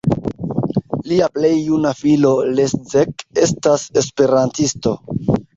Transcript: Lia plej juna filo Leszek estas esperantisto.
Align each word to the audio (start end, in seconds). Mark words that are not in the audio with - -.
Lia 1.11 1.27
plej 1.35 1.51
juna 1.65 1.91
filo 2.01 2.33
Leszek 2.61 3.25
estas 3.45 3.87
esperantisto. 4.03 4.99